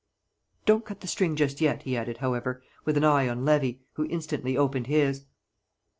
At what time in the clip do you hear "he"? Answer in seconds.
1.83-1.95